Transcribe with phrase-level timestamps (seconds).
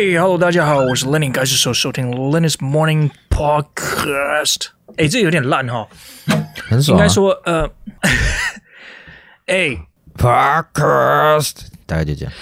[0.00, 4.68] 嘿，Hello，大家好，我是 Lenny，开始收收听 Lenny's Morning Podcast。
[4.96, 5.88] 哎，这有点烂哈，
[6.68, 7.02] 很爽、啊。
[7.02, 7.68] 应该说，呃，
[9.46, 9.76] 哎
[10.16, 11.50] ，Podcast，
[11.84, 12.32] 大概就这样。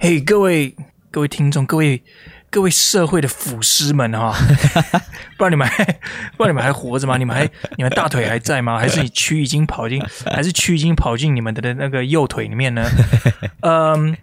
[0.00, 0.74] 嘿，各位
[1.12, 2.02] 各位听众，各位
[2.50, 4.34] 各位社会的腐尸们哈，
[5.38, 7.16] 不知道你们还不知道你们还活着吗？
[7.16, 8.76] 你们还你们大腿还在吗？
[8.76, 12.90] 还是你蛆已经跑进，还是蛆已经跑进你们的那个右腿里面呢？
[13.62, 14.16] 嗯。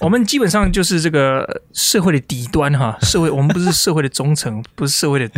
[0.00, 5.30] 我们基本上就是这个社会的底端哈，社会我们不是社会的中层，不是社会的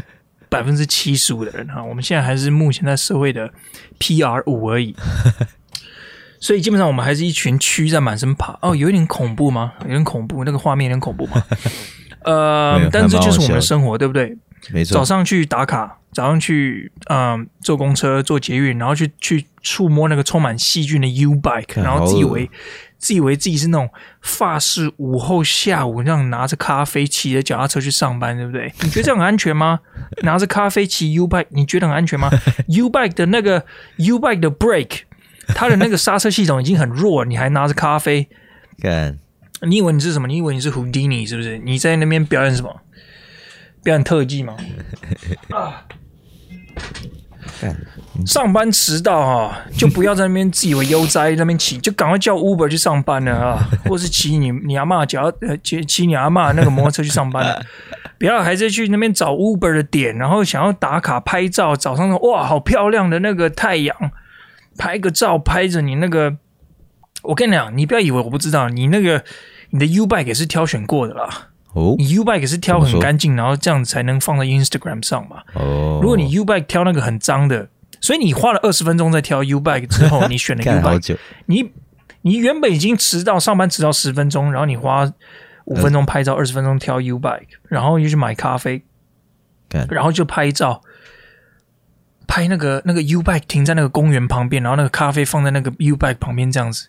[0.48, 3.50] 百分之七十五的人哈，我们现在还是目前在社会的
[3.98, 4.96] PR 五而已，
[6.40, 9.74] 所以基本上我们还是一群蛆在满身爬哦，有一点恐怖吗？
[9.82, 11.44] 有点恐怖，那个画面有点恐怖吗？
[12.24, 14.36] 呃，但这就是我们的生活，对不对？
[14.72, 14.94] 没错。
[14.94, 22.50] 早上去打卡，早上去嗯、呃、坐公车、坐捷运，然后去去触摸那个充满细菌的 U bike，然后自以为。
[22.98, 23.88] 自以为自己是那种
[24.22, 28.72] 法式午后下午那样拿着咖啡骑着脚踏车去上班，对不对？
[28.82, 29.80] 你觉得这样很安全吗？
[30.22, 32.30] 拿着咖啡骑 U bike，你觉得很安全吗？
[32.68, 33.64] U bike 的那个
[33.96, 35.00] U bike 的 brake，
[35.48, 38.28] 它的那个刹车系统已经很弱，你还拿着咖啡
[38.80, 39.18] 干？
[39.62, 40.28] 你以为你是什么？
[40.28, 41.58] 你以为你是 Houdini 是不是？
[41.58, 42.82] 你在那边表演什么？
[43.82, 44.56] 表演特技吗？
[45.50, 45.84] 啊！
[48.26, 57.62] 上班迟到啊，就不要在那边自以为悠哉，那边骑，就赶快叫 Uber 去上班了啊， 或是骑你你阿妈脚呃骑骑你阿妈那个摩托车去上班了，
[58.18, 63.94] 不要还是去那边找 Uber 的点，然后想要打卡拍照，早上哇好漂亮的那个太阳，
[64.78, 66.36] 拍个照拍着你那个，
[67.22, 69.22] 我跟你讲，你不要以为我不知道，你那个
[69.70, 71.48] 你的 U bike 也是挑选过的啦。
[71.76, 75.42] 哦，你 U bike 是挑很干净，然后这样子才能放在 Instagram 上嘛。
[75.52, 77.68] 哦，如果你 U bike 挑那个很脏的，
[78.00, 81.72] 所以你花了二十分钟在挑 U bike 之后，你选了 U bike，你
[82.22, 85.12] 你原本已经迟到上班迟到十分钟，然后你花
[85.66, 88.82] 五分钟拍照，二十分钟挑 U bike，然后又去买咖啡，
[89.90, 90.80] 然后就拍照，
[92.26, 96.88] 拍那个那个 U bike 停在那个公园旁边，然后那个咖啡放在那个 U bike 旁边这样子。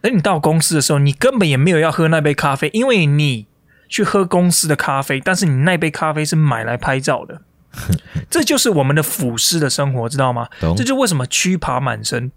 [0.00, 3.48] 等你到公司的时候，你根本也没有要喝那杯咖啡，因为你。
[3.92, 7.42] 去喝公司的咖啡，但是你那杯咖啡是买来拍照的，
[8.30, 10.48] 这就是我们的腐尸的生活，知道吗？
[10.58, 12.32] 懂这就是为什么蛆爬满身，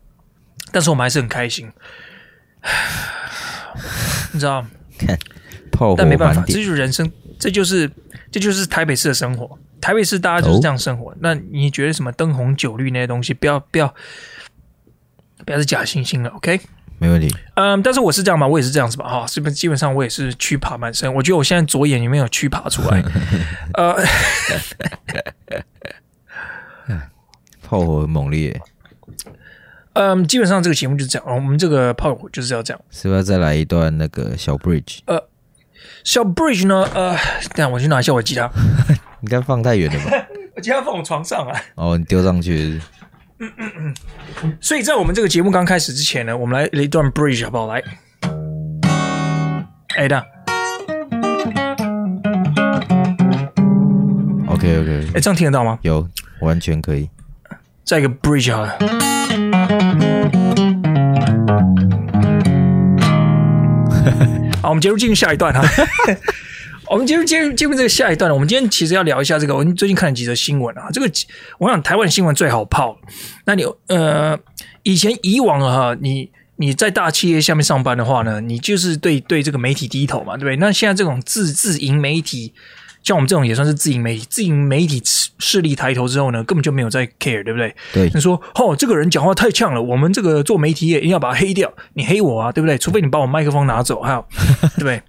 [0.74, 1.72] 但是我们还是很开心，
[4.34, 4.66] 你知道？
[5.98, 7.90] 但没办法，这就是人生，这就是
[8.30, 9.58] 这就是台北市的生活。
[9.80, 11.12] 台北市大家就是这样生活。
[11.12, 13.94] 哦、那你觉得什么灯红酒绿那些东西，不要不要
[15.46, 16.60] 不要是假惺惺了，OK？
[16.98, 23.04] 没问题，嗯，但是我是这样吧，我也是这样子吧，哈，基本基本上我也是屈爬满身，我觉得我现在左眼里面有屈爬出来，
[23.76, 23.96] 呃，
[27.62, 28.60] 炮火很猛烈，
[29.94, 35.00] 嗯，基本上这个节目就是这样，我们这个炮火就是要这样，是不是要再来一段那个小 bridge？
[35.06, 35.22] 呃，
[36.04, 36.88] 小 bridge 呢？
[36.94, 37.12] 呃，
[37.54, 38.50] 等下我去拿一下我吉他，
[39.20, 40.26] 你刚放太远了吧？
[40.56, 42.80] 我吉他放我床上啊，哦，你丢上去。
[43.38, 43.94] 嗯嗯
[44.44, 47.68] 嗯，所以在我们这个节目刚开始之前呢，我们来来一段 bridge 好不好？
[47.68, 47.84] 来，
[49.98, 50.26] 哎的
[54.48, 55.78] ，OK OK，哎，这样听得到吗？
[55.82, 56.08] 有，
[56.40, 57.10] 完全可以。
[57.84, 58.70] 再一个 bridge 好了，
[64.62, 65.62] 好，我们接着进入下一段哈。
[66.96, 68.34] 我们接着接着进入这个下一段了。
[68.34, 70.88] 我们今天其实要聊一下这个，我最近看了几则新闻啊。
[70.94, 71.12] 这个
[71.58, 72.98] 我想台湾新闻最好泡。
[73.44, 74.40] 那你呃，
[74.84, 80.56] 以前以往哈，你你在大企业下面上班的话呢，你就是对对这个媒体低头嘛，对不对？
[80.56, 82.54] 那现在这种自自营媒体，
[83.04, 85.02] 像我们这种也算是自营媒体，自营媒体
[85.38, 87.76] 势力抬头之后呢，根本就没有在 care，对不对？
[87.92, 88.10] 对。
[88.14, 91.74] 你说哦，这个人讲话太呛了，我们这个做媒体也一定要把他黑掉。
[91.96, 92.78] 你黑我啊，对不对？
[92.78, 94.26] 除非你把我麦克风拿走，还有
[94.78, 95.02] 对不对？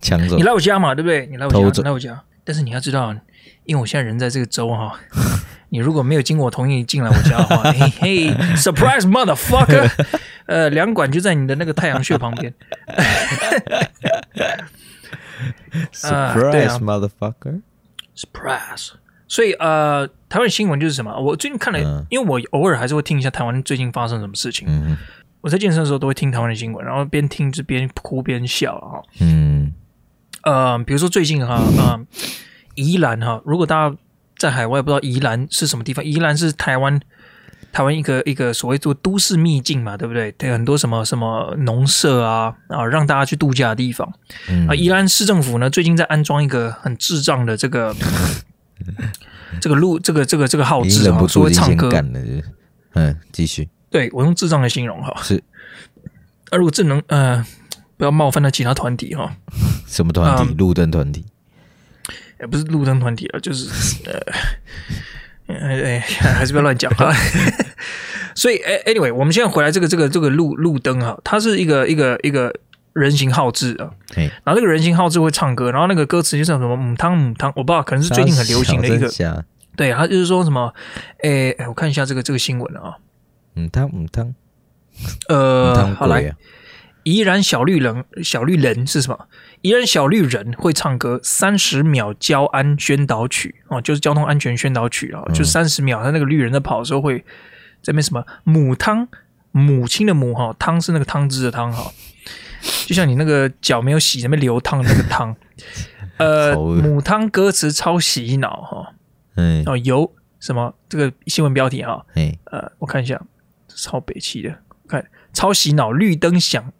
[0.00, 0.36] 抢走！
[0.36, 1.26] 你来我家嘛，对不对？
[1.26, 2.22] 你来我家，你来我家。
[2.44, 3.14] 但是你要知道，
[3.64, 4.98] 因为我现在人在这个州哈，
[5.70, 9.88] 你如果没有经过我同意进来我家的话， 嘿嘿，surprise motherfucker，
[10.46, 12.52] 呃，两管就在你的那个太阳穴旁边。
[15.92, 18.90] surprise motherfucker，surprise。
[19.28, 21.16] 所以呃，台湾新闻就是什么？
[21.18, 24.66] 我最近看了，嗯、因为我偶尔还是会听一下台湾最近发生什么事情。
[24.68, 24.96] 嗯
[25.42, 29.02] 我在健身的时候都会听台湾的新闻，然后边听就边哭边笑啊。
[29.20, 29.72] 嗯，
[30.42, 32.00] 呃，比如说最近哈，呃，
[32.74, 33.96] 宜兰哈，如果大家
[34.36, 37.00] 在海外不知道宜兰是什么地方，宜兰是台湾
[37.72, 40.32] 台湾一个一个所谓做都市秘境嘛，对不对？
[40.32, 44.12] 对，很多什么什么农舍啊啊，让大家去度假的地方。
[44.48, 47.94] 嗯、啊，宜兰市政府呢最近在安装一个很智障的这个
[49.60, 51.88] 这个路这个这个这个号志啊，说会唱歌。
[52.94, 53.70] 嗯，继续。
[53.90, 55.42] 对，我用智障来形容哈，是。
[56.50, 57.42] 那如果智能呃，
[58.02, 59.32] 不要冒犯到其他团体哈。
[59.86, 60.54] 什么团体？
[60.54, 61.24] 路灯团体？
[62.40, 63.70] 也不是路灯团体啊，就是
[65.46, 67.14] 呃， 哎，还是不要乱讲哈。
[68.34, 72.52] 所以，哎，anyway，我们现在回来这个这个这个路路灯哈，它是一个一个一个
[72.92, 73.92] 人形号志啊。
[74.16, 79.08] 嘿然后这个人形号志会唱歌，然后那个歌词就是什么母汤母汤，我不知道，可能是最近很流行的一个。
[79.76, 80.74] 对，他就是说什么，
[81.22, 82.96] 哎，我看一下这个这个新闻啊。
[83.54, 84.34] 母汤母汤。
[85.28, 86.34] 呃，啊、好来，
[87.04, 89.28] 宜兰小绿人小绿人是什么？
[89.60, 97.18] 怡然小绿人会唱歌三十秒交安宣导曲哦，就是交通安全宣导曲啊，嗯、就三十秒，他那个绿人在跑的时候会
[97.82, 99.06] 在那边什么母汤
[99.50, 101.92] 母亲的母哈汤是那个汤汁的汤哈，
[102.86, 105.36] 就像你那个脚没有洗，在那边流汤那个汤，
[106.18, 108.94] 呃，母汤歌词超洗脑哈。
[109.36, 110.74] 嗯，哦，有什么？
[110.88, 112.04] 这个新闻标题哈？
[112.14, 113.20] 嗯，呃，我看一下，
[113.68, 114.54] 超北气的，
[114.86, 116.72] 看超洗脑，绿灯响，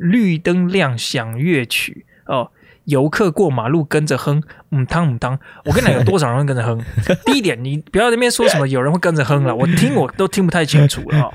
[0.00, 2.50] 绿灯亮响乐曲哦，
[2.84, 6.82] 游客过马路跟着哼，母汤母汤，我跟你讲，有多少人会跟着哼？
[7.26, 11.32] 第一点，你不要在那边说什么有人会跟着哼了，我听我都听不太清楚了哈。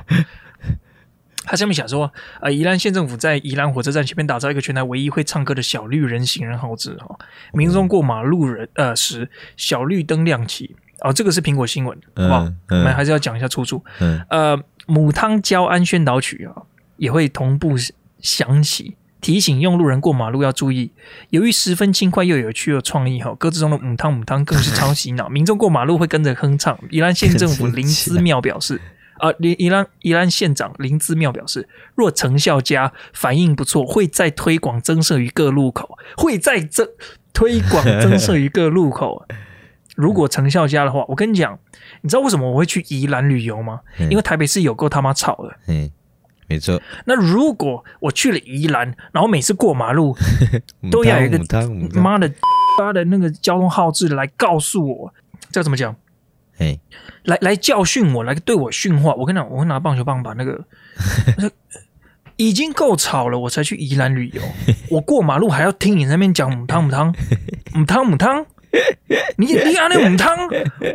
[1.47, 7.15] 他下面想说，呃，宜兰县政府在宜兰火车站前面打造一个全台唯一会唱歌的小绿人行人号志哈，
[7.53, 12.39] 民众过马路人呃时，小绿灯亮起哦，这个是苹果新闻，好不好？
[12.45, 13.83] 嗯嗯、我们还是要讲一下出处。
[13.99, 16.63] 嗯、呃，母汤交安宣导曲啊，
[16.97, 17.77] 也会同步
[18.25, 20.91] 响起，提醒用路人过马路要注意。
[21.29, 26.77] 由于十分轻快又有趣的创意哈，歌词中的母汤母汤更是超洗脑， 民众过马路会跟着哼唱。
[26.89, 28.81] 宜兰县政府林姿妙表示。
[29.17, 36.85] 啊， 宜宜兰宜兰县长林姿妙表示，若成效佳，反应不错，会再推广增设于各路口，会再增
[37.31, 39.25] 推广增设于各路口。
[39.95, 41.57] 如果成效佳的话，我跟你讲，
[42.01, 43.79] 你知道为什么我会去宜兰旅游吗？
[43.99, 45.57] 嗯、因为台北市有够他妈吵的。
[45.69, 45.89] 嗯，
[46.47, 46.81] 没错。
[47.05, 50.15] 那如果我去了宜兰，然后每次过马路
[50.91, 51.37] 都要有一个
[51.99, 52.31] 妈的
[52.77, 55.13] 妈的那个交通号志来告诉我，
[55.51, 55.95] 这怎么讲？
[56.57, 56.79] 哎，
[57.23, 59.13] 来来教训我，来对我训话。
[59.15, 60.63] 我跟你讲，我会拿棒球棒把那个
[62.37, 64.41] 已经够吵了，我才去宜兰旅游。
[64.89, 67.13] 我过马路还要听你那边讲母汤母汤
[67.73, 68.45] 母汤母汤，
[69.37, 70.37] 你你按那母汤，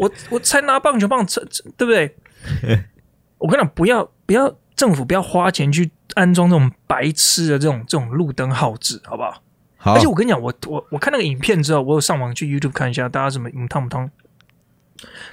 [0.00, 1.26] 我我才拿棒球棒，
[1.76, 2.14] 对不对？
[3.38, 9.42] 我跟你讲，不要不要，政府不要花钱去安装这种白痴的这种这种路灯号志，好不好？
[9.76, 9.92] 好。
[9.92, 14.10] 而且我跟你讲，我我我看那个影片之后，我有上网去 YouTube 看一下，大家什么母汤不汤。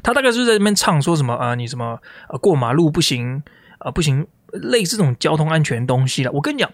[0.04, 1.56] 他大概是在那边唱说什么啊？
[1.56, 1.98] 你什么
[2.28, 2.38] 啊？
[2.42, 3.42] 过马路不行
[3.78, 3.90] 啊？
[3.90, 6.32] 不行，类似这种交通安全东西了。
[6.34, 6.70] 我跟你讲，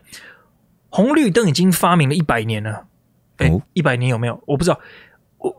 [0.89, 2.87] 红绿灯已经发明了一百年了。
[3.37, 4.41] 哎，一百年有没有？
[4.47, 4.79] 我不知道。
[5.37, 5.55] 我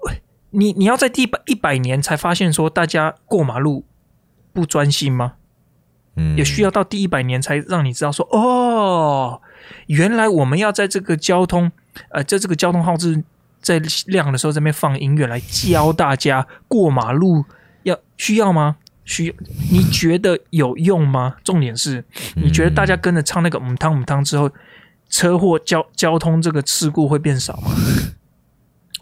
[0.51, 3.85] 你你要在第一百一百年才发现说大家过马路
[4.53, 5.35] 不专心吗？
[6.17, 9.41] 嗯，也需要到第一百年才让你知道说哦，
[9.87, 11.71] 原来我们要在这个交通
[12.11, 13.23] 呃，在这个交通号志。
[13.65, 17.43] 在亮的时候，在那边放音乐来教大家过马路
[17.85, 18.77] 要需要吗？
[19.07, 19.35] 需要？
[19.73, 21.37] 你觉得有用吗？
[21.43, 24.51] 重点是，你觉得大家跟着唱那个母汤母汤之后，
[25.09, 27.71] 车祸交交通这个事故会变少吗？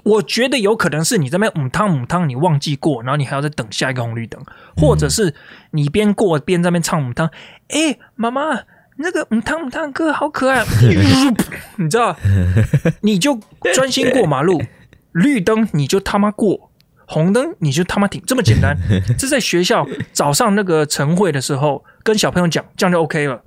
[0.02, 4.40] 我觉得有可能是你在那边母汤母汤，你忘记过，然后你还要再等下一个红绿灯，
[4.76, 5.34] 或者是
[5.70, 7.30] 你边过边在那边唱母汤。
[7.68, 8.60] 哎，妈妈。
[8.96, 10.66] 那个母汤母汤哥好可爱，啊，
[11.76, 12.14] 你知道？
[13.00, 13.40] 你就
[13.74, 14.62] 专心过马路，
[15.12, 16.70] 绿灯你就他妈过，
[17.06, 18.76] 红灯你就他妈停，这么简单。
[19.18, 23.42] 这在学校早上那个晨会的时候，跟小朋友讲，这样就 OK 了。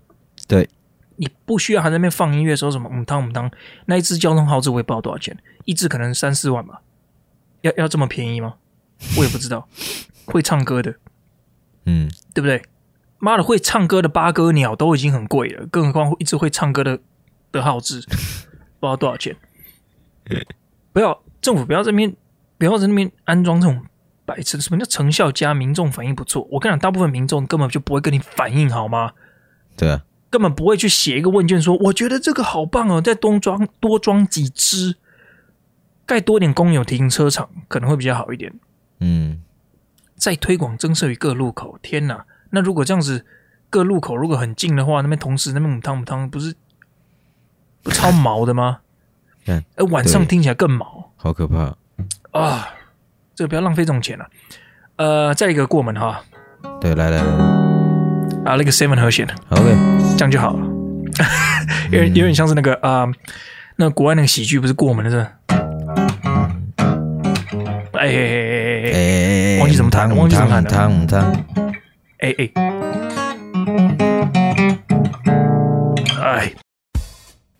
[0.47, 0.67] 对，
[1.17, 3.49] 你不需要还在那边放音乐，说什么嗯汤母汤。
[3.85, 6.81] 那一只交通号志我也不知道多少钱，一只可能三四万吧。
[7.61, 8.55] 要要这么便宜吗？
[9.17, 9.67] 我也不知道。
[10.25, 10.95] 会唱歌的，
[11.85, 12.63] 嗯，对不对？
[13.19, 16.99] 妈的，会唱歌的八哥鸟都已经很贵了，更何况一只会唱歌的
[17.51, 18.01] 的号志，
[18.79, 19.35] 不知道多少钱。
[20.91, 22.15] 不要政府不要在那边，
[22.57, 23.85] 不要在那边安装这种
[24.25, 24.59] 白痴。
[24.59, 25.53] 什么叫成效加？
[25.53, 26.47] 民众反应不错。
[26.51, 29.11] 我跟你讲，大部分民众根本就不会跟你反应，好吗？
[29.77, 30.03] 对啊，
[30.35, 34.97] 根本不会去写一个问卷说，我觉得这个好棒哦，再多装多装几只，
[36.05, 38.53] 盖多点公有停车场可能会比较好一点。
[38.99, 39.41] 嗯，
[40.17, 41.79] 再推广增设于各路口。
[41.81, 42.25] 天哪！
[42.49, 43.25] 那如果这样子，
[43.69, 46.53] 各路口如果很近的话，那边同时那边母汤母汤不是
[47.81, 48.79] 不超毛的吗？
[49.47, 51.77] 嗯，而晚上听起来更毛，好可怕
[52.31, 52.73] 啊！
[53.33, 54.31] 这个不要浪费这种钱了，啊。
[54.97, 56.25] 呃，再一个过门哈。
[56.81, 57.74] 对，来来来，
[58.45, 59.63] 啊，那个 seven 和弦，OK，
[60.15, 60.59] 这样就好了。
[61.91, 63.11] 有点有点像是那个啊，呃，
[63.77, 65.27] 那国外那个喜剧不是过门的是？
[67.93, 68.91] 哎哎哎哎
[69.57, 70.69] 哎，忘记怎么弹，忘记怎么弹的。
[70.69, 71.45] 母汤母汤。
[72.19, 72.51] 哎哎，
[76.21, 76.53] 哎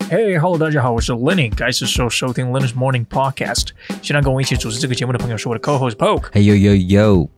[0.08, 3.70] ，Hey, hello，大家好，我是 Lenny，该是时候收听 Lenny's Morning Podcast。
[4.02, 6.26] 现在跟我一起主持这个节目的朋友是我的 Co-host Poke。
[6.32, 7.28] 嘿呦呦呦！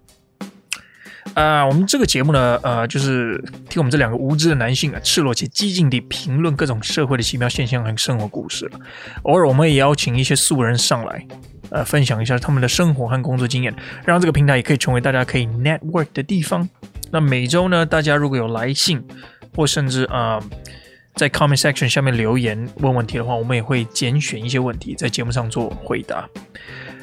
[1.38, 3.40] 啊，我们这个节目呢，呃，就是
[3.71, 8.68] 听我们这两个无知的男性啊，赤裸且激进地评论各种社会的奇妙现象和生活故事。
[9.23, 11.25] 偶尔我们也邀请一些素人上来，
[11.71, 13.73] 呃，分享一下他们的生活和工作经验，
[14.04, 16.68] 让这个平台也可以成为大家可以 network 的地方。
[17.12, 19.00] 那每周呢，大家如果有来信，
[19.54, 20.42] 或甚至啊。
[21.14, 26.28] 在 comment section 下面留言问问题的话，我们也会拣选一些问题在节目上做回答。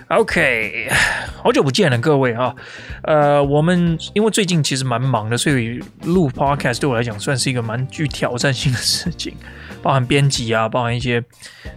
[0.09, 0.87] OK，
[1.41, 2.55] 好久不见了各位啊，
[3.03, 9.33] 呃，我们因为最近其实蛮忙的，所以录 podcast 对我来讲算是一个蛮具挑战性的事情，
[9.81, 11.23] 包含编辑啊，包含一些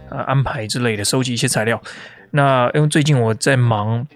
[0.09, 1.81] 呃安排之类的，收集一些材料。
[2.31, 4.07] 那因为最近我在忙。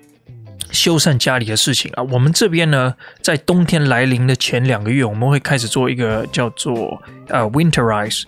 [0.71, 8.23] 修缮家里的事情啊，我们这边呢，在冬天来临的前两个月，我们会开始做一个叫做呃 winterize，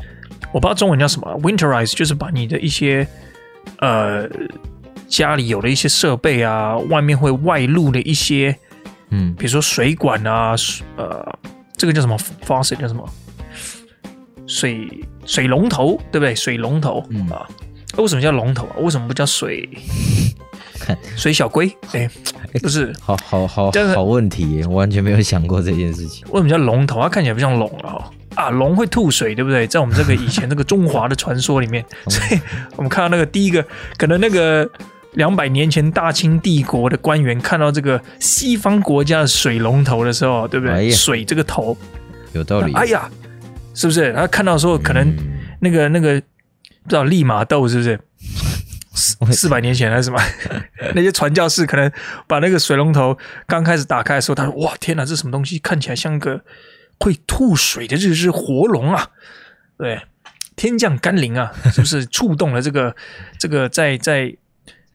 [0.54, 3.08] 我不知道中文叫什么，winterize 就是把你的一些
[3.80, 4.30] 呃
[5.08, 8.56] 家里有的一些设备啊，外面会外露的一些，
[9.10, 10.56] 嗯，比如说水管啊，
[10.98, 11.40] 呃，
[11.78, 13.08] 这个叫什么 faucet 叫什么
[14.48, 14.88] 水
[15.26, 16.36] 水龙头，对不对？
[16.36, 17.48] 水龙头、嗯、啊，
[17.98, 18.76] 为什么叫龙头啊？
[18.80, 19.68] 为什么不叫水？
[21.16, 22.08] 水小龟，哎，
[22.62, 26.24] 不是，好好好好问题，我完全没有想过这件事情。
[26.30, 27.02] 为什么叫龙头？
[27.02, 28.12] 它看起来不像龙啊！
[28.36, 29.66] 啊，龙会吐水，对不对？
[29.66, 32.40] 在我们这个以前这个中华的传说里面， 所以
[32.76, 33.66] 我们看到那个第一个，
[33.98, 34.70] 可能那个
[35.16, 40.76] 两百年前大清帝国的官员看到这个西方国家的水龙头的时候，对不对？
[40.76, 41.78] 哎、水这个头
[42.34, 42.74] 有道理。
[42.74, 43.10] 哎呀，
[43.74, 44.14] 是不是？
[44.14, 45.16] 他看到的时候，可能
[45.60, 46.22] 那个、嗯、那个
[46.84, 48.00] 不知道利玛窦是不是？
[48.98, 50.18] 四四百年前还是什么？
[50.96, 51.92] 那些传教士可能
[52.28, 55.60] 把那个水龙头刚开始打开的时候，他说：“哇，天哪，这什么东西？
[55.60, 56.42] 看起来像个
[57.00, 59.10] 会吐水的这只活龙啊！
[59.78, 60.02] 对，
[60.56, 62.96] 天降甘霖啊，是不是触动了这个
[63.38, 64.34] 这个在在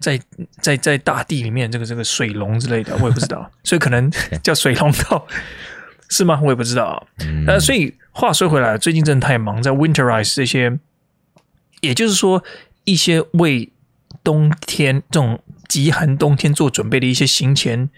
[0.00, 0.19] 在
[0.61, 2.97] 在在大地里面这个这个水龙之类的？
[2.97, 4.11] 我也不知道，所以可能
[4.42, 5.25] 叫水龙头
[6.09, 6.40] 是吗？
[6.42, 7.07] 我也不知道。
[7.47, 10.78] 呃，所以话说回来，最近真的太忙，在 winterize 这些，
[11.83, 12.42] 也就是说
[12.85, 13.71] 一些为
[14.25, 15.38] 冬天这种
[15.69, 17.88] 极寒冬天做准备的一些行前，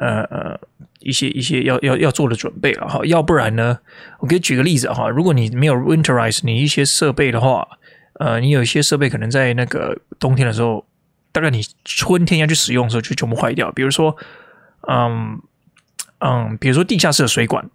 [0.00, 0.60] 呃呃，
[1.00, 3.78] 一些一些要要要做的准备了哈，要不然呢，
[4.20, 7.68] 我给你举个例子哈，如果你没有 winterize 你一些设备的话，
[8.14, 10.84] 呃，你有一些设备可能在那个冬天的时候，
[11.40, 14.16] 大概你春天要去使用的时候就全部坏掉，比如说，
[14.88, 15.40] 嗯
[16.18, 17.68] 嗯，比如说地下室的水管，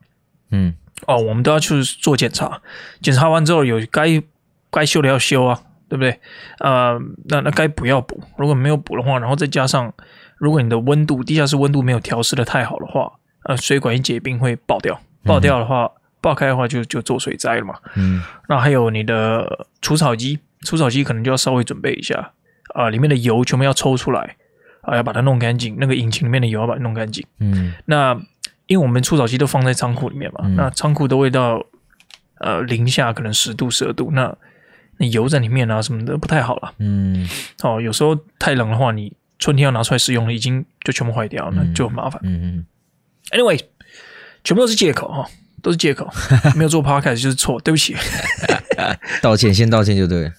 [0.52, 0.76] 嗯，
[1.08, 2.62] 哦，我们都要去做检查，
[3.02, 4.22] 检查完之后有该
[4.70, 5.62] 该修的要修啊。
[5.90, 6.20] 对不对？
[6.58, 9.94] 呃，那那该补要补，如果没有补的话，然后再加上，
[10.38, 13.12] 如果你的温度地下室温度没有调试的太好的话，
[13.44, 17.76] 呃，水管一结冰会爆掉，爆掉的话，嗯、爆开的话就就做水灾了嘛。
[17.94, 22.32] 嗯，那还有你的除草机，除草机可能就要稍微准备一下
[22.74, 24.22] 啊、呃，里面的油全部要抽出来
[24.82, 27.26] 啊、呃，要把它弄干净，那个引擎里面的油要把它弄干净。
[27.40, 28.14] 嗯，那
[28.68, 31.66] 因为我们除草机都放在仓库里面嘛，嗯、那仓库都会到
[32.40, 34.36] 呃零下可能十度十二度那。
[34.98, 36.72] 你油在里面啊，什么的不太好了。
[36.78, 37.28] 嗯，
[37.64, 42.22] 哦，有时候太冷的话，你春天要拿出来使用了，已经就全部坏掉，那就很麻烦。
[42.24, 42.66] 嗯嗯。
[43.32, 43.60] Anyway，
[44.44, 45.28] 全部都是借口哈，
[45.64, 46.08] 都是借口。
[46.56, 47.96] 没有做 podcast 就是错，对不起。
[49.20, 50.32] 道歉，先道歉就对了。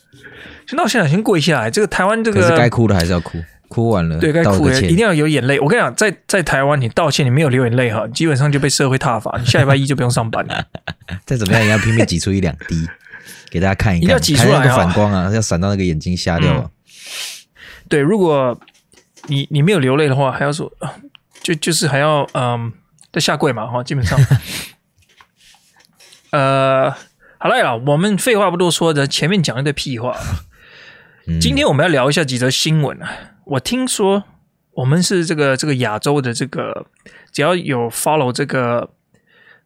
[0.67, 1.71] 先道歉，先跪下来。
[1.71, 5.61] 这个台湾这个，可是该哭的还是要哭，哭完了，对该哭的一定要有眼泪。
[5.61, 10.67] 我跟你讲，在在台湾，你道歉，你没有流眼泪哈，基本上就被社会踏伐，你下礼拜一就不用上班了。
[11.27, 12.87] 再怎么样也要拼命挤出一两滴。
[13.51, 14.77] 给大家看一看，一定要挤出来啊！
[14.77, 16.71] 反光啊，要闪到那个眼睛瞎掉啊、嗯！
[17.89, 18.59] 对，如果
[19.29, 20.71] 你你没有流泪的话，还要说，
[21.41, 22.73] 就就是还要嗯，
[23.13, 24.19] 再下跪嘛哈，基本上。
[26.33, 26.91] 呃，
[27.39, 30.17] 好了啦，我们废话不多说的，前面讲一堆屁话。
[31.41, 33.11] 今天我们要聊一下几则新闻啊！
[33.45, 34.25] 我听说
[34.73, 36.87] 我们是这个这个亚洲的这个，
[37.33, 38.91] 只要有 follow 这个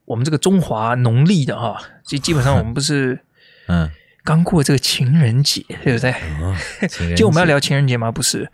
[0.05, 3.21] 我们这个中华农历的哈，基基本上我们不是。
[3.71, 3.91] 嗯，
[4.25, 6.11] 刚过这个情人节，对不对？
[6.41, 6.57] 哦、
[7.15, 8.11] 就我们要聊情人节吗？
[8.11, 8.49] 不是，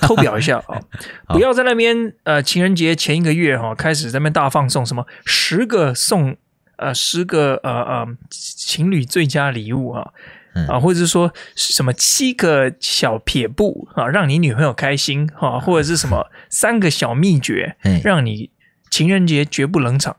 [0.00, 0.80] 偷表一下 啊！
[1.28, 6.36] 不要在那边呃，情人节前一个月哈、哦，开始在那边大放送什么十个送
[6.76, 10.22] 呃十个呃呃情侣最佳礼物啊、嗯、
[10.68, 18.50] 啊，或者是说什么七个小撇步啊，让你女朋友开心哈、啊，或者是什么三个小秘诀，让你
[18.90, 20.16] 情人节绝不冷场。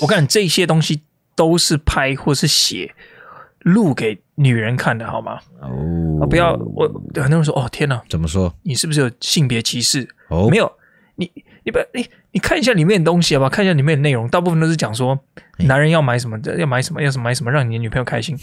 [0.00, 1.02] 我看这些东西
[1.34, 2.94] 都是拍或是写。
[3.64, 5.40] 录给女人看的好吗？
[6.20, 8.54] 哦，不要我很多人说哦，天哪，怎么说？
[8.62, 10.06] 你是不是有性别歧视？
[10.28, 10.70] 哦，没有，
[11.14, 13.48] 你你不你你看一下里面的东西好不好？
[13.48, 15.18] 看一下里面的内容，大部分都是讲说
[15.60, 18.36] 男人要买什么，要买什么，要什么买什么，让你的女朋友开心。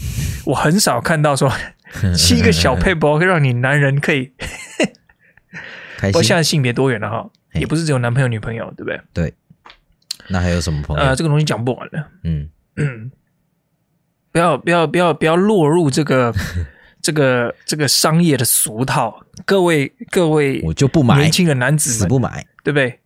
[0.46, 1.52] 我很少看到说
[2.16, 4.32] 七个小撇步让你男人可以
[5.98, 6.18] 开心。
[6.18, 9.00] 我现在性别多元了哈，也不是只有男朋友女朋友，对不对？
[9.12, 9.34] 对。
[10.28, 11.02] 那还有什么朋友？
[11.02, 12.08] 呃，这个东西讲不完了。
[12.24, 13.10] 嗯 嗯，
[14.32, 16.32] 不要不要不要不要落入这个
[17.02, 19.20] 这个这个商业的俗套。
[19.44, 21.18] 各位各位，我就不买。
[21.18, 22.98] 年轻的男子死不买，对不对？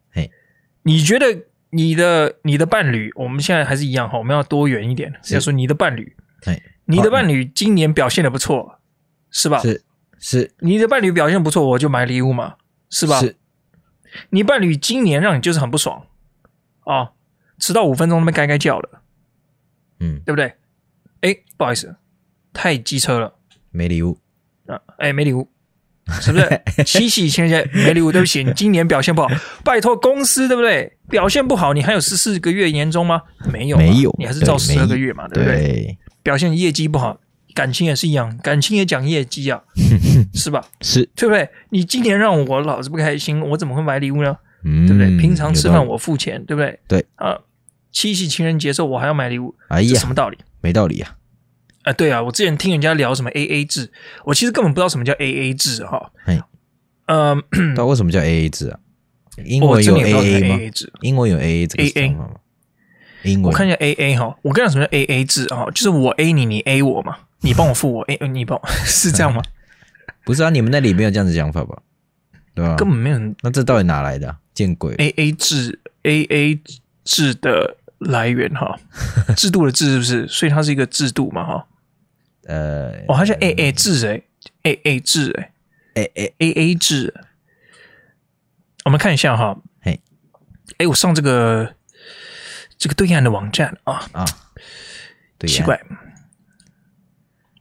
[0.87, 5.13] 你觉得你的你的伴侣，我们现在还是一样哈，我们要多元一点。
[5.33, 6.17] 要说你的伴侣，
[6.85, 8.79] 你的伴侣今年表现的不错，
[9.29, 9.59] 是吧？
[9.59, 9.83] 是
[10.21, 12.55] 是，你的伴侣表现不错，我就买礼物嘛，
[12.89, 13.19] 是吧？
[13.19, 13.35] 是。
[14.31, 16.07] 你伴侣今年让你就是很不爽
[16.85, 17.11] 啊，
[17.59, 19.03] 迟到五分钟那边该该叫了，
[19.99, 20.55] 嗯，对不对？
[21.23, 21.97] 哎，不好意思，
[22.53, 23.35] 太机车了，
[23.73, 24.21] 没礼物
[24.67, 25.51] 啊，哎，没礼物。
[26.21, 28.13] 是不是 七夕情人节没礼物？
[28.13, 29.29] 对不起，你今年表现不好，
[29.65, 30.97] 拜托公司对不对？
[31.11, 33.23] 表现不好，你还有十四个月年终吗？
[33.53, 35.63] 没有，没有，你还是照十二个月嘛，对，对不对？
[35.63, 37.19] 对，表现业绩不好，
[37.55, 39.63] 感情也是一样，感情也讲业绩啊，
[40.35, 40.65] 是吧？
[40.81, 41.49] 是，对不对？
[41.71, 44.37] 你今年让我老子不开心，我怎么会买礼物呢？
[44.65, 45.17] 嗯，对不对？
[45.19, 46.79] 平常吃饭我付钱，对不对？
[46.87, 47.37] 对啊，
[47.93, 50.39] 七夕情人节时候我还要买礼物，哎呀，什么道理？
[50.61, 51.16] 没道理啊。
[51.87, 53.91] 啊，对啊，我之前听人家聊什么 A A 制，
[54.25, 56.11] 我其实根本不知道什么叫 A A 制哈。
[56.25, 56.41] 哎。
[57.07, 57.37] 呃，
[57.77, 58.79] 那为什么叫 A A 制啊？
[59.45, 60.59] 英文有 A A 吗？
[61.03, 62.31] 英文有 A A 这个 A A 吗？
[63.23, 65.67] 英文我看一下 A A 哈，我跟你讲什么叫 A A 制啊？
[65.73, 69.41] 就是我 A 你，你 A 我嘛，你帮我付我 A，你帮我 是这样吗？
[70.25, 71.79] 不是啊，你们那里没有这样子讲法吧？
[72.57, 72.75] 对吧？
[72.75, 73.19] 根本没有。
[73.43, 74.37] 那这到底哪来的？
[74.53, 76.61] 见鬼！A A 制 A A
[77.05, 78.77] 制的来源哈，
[79.37, 80.27] 制度的制是不是？
[80.27, 81.67] 所以它是一个制度嘛哈？
[82.47, 84.23] 呃，哦，它是 A A 制哎
[84.63, 85.53] ，A A 制哎。
[85.97, 87.15] A A A A 制，
[88.85, 89.57] 我们看一下哈。
[89.81, 89.99] 嘿，
[90.77, 91.75] 哎，我上这个
[92.77, 94.27] 这个对岸的网站啊啊，
[95.39, 95.81] 对，奇怪。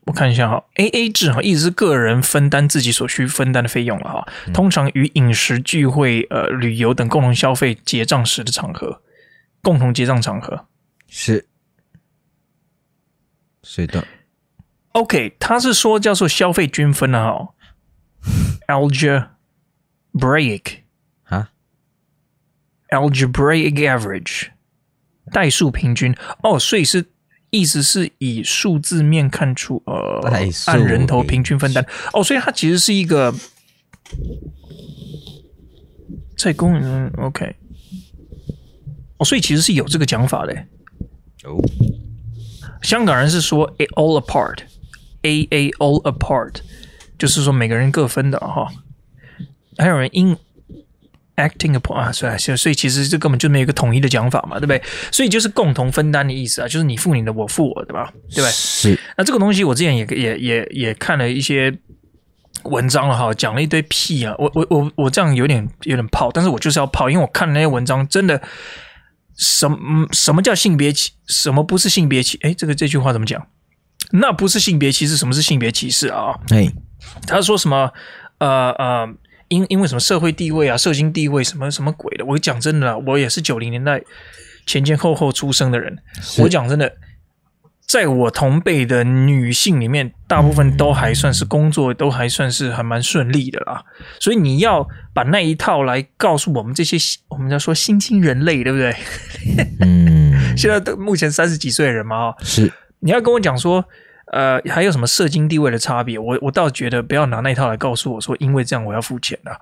[0.01, 4.27] 我看一下哈，A A 制哈，意思是个人分担自己所需分担的费用了哈。
[4.53, 9.01] 通常与饮食聚会、呃旅游等共同消费结账时的场合，
[9.61, 10.67] 共同结账场合
[11.07, 11.47] 是
[13.63, 14.05] 是的。
[14.95, 17.49] OK，他是说叫做消费均分啊哈。
[18.69, 19.23] Algebraic
[21.23, 21.51] 啊
[22.89, 24.47] ，Algebraic average
[25.33, 26.15] 代数平均。
[26.41, 27.07] 哦，所以是
[27.49, 30.21] 意思是以数字面看出呃，
[30.67, 31.85] 按人头平均分担。
[32.13, 33.35] 哦，所以它其实是一个
[36.37, 37.53] 在公嗯 OK
[39.17, 40.53] 哦，所以其实是有这个讲法的。
[41.43, 41.61] 哦。
[42.81, 44.74] 香港人是说 “it all apart，A
[45.27, 46.55] A all apart。
[47.17, 48.67] 就是说每个人各分的哈，
[49.77, 50.35] 还有人 in
[51.37, 54.81] acting upon 啊，所以所以其实这根本就没有一个统一的讲法嘛，对不对？
[55.13, 58.51] 所以就是共同分担的意思啊，就是你付你的，我付我的吧，对不对？
[58.51, 58.99] 是。
[59.17, 61.73] 那这个东西我之前也也也也看了一些
[62.63, 68.41] 文章了哈，讲了一堆屁啊，我我我我这样有点有点泡，但是我就是要泡，因为我看了那些文章，真的
[69.37, 72.37] 什么什么叫性别歧，什么不是性别歧？
[72.41, 73.47] 哎，这个这句话怎么讲？
[74.11, 76.35] 那不是性别歧视，什么是性别歧视啊？
[76.49, 76.71] 哎。
[77.27, 77.91] 他说什么？
[78.39, 79.07] 呃呃，
[79.47, 82.25] 因因为什么社会地位啊、社经地位什么什么鬼的？
[82.25, 84.01] 我讲真的，我也是九零年代
[84.65, 85.97] 前前后后出生的人。
[86.39, 86.91] 我讲真的，
[87.87, 93.85] 在我同辈的女性里面，大部分都还算是工作，都还算是还蛮顺利的啦。
[94.19, 96.97] 所以你要把那一套来告诉我们这些，
[97.29, 98.95] 我们要说新兴人类，对不对？
[99.79, 102.71] 嗯， 现在都目前三十几岁的人嘛，是
[103.05, 103.85] 你要跟我讲说。
[104.33, 106.17] 呃，还有什么社经地位的差别？
[106.17, 109.61] 我我倒觉得不要拿那一套来告诉我说，因为这样我要付钱的。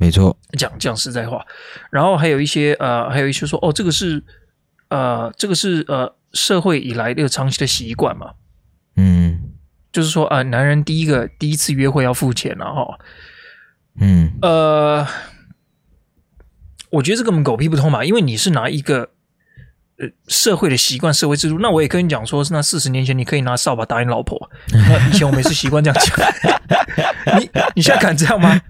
[0.00, 1.46] 没错，讲讲实在话。
[1.90, 4.20] 然后还有一些呃，还有一些说，哦，这个是
[4.88, 8.32] 呃，这个是呃，社会以来的长期的习惯嘛。
[8.96, 9.52] 嗯，
[9.92, 12.98] 就是说啊、呃，男人第一个第一次约会要付钱了哈。
[14.00, 15.06] 嗯，呃，
[16.90, 19.10] 我觉得这个狗屁不通嘛，因为你是拿一个。
[20.28, 24.38] 社会的习惯、社会制度，那我也跟你讲说，是那四十年前你可以拿扫把打你老婆，
[24.72, 26.28] 那以前我们也是习惯这样讲。
[27.38, 28.60] 你你现在敢这样吗？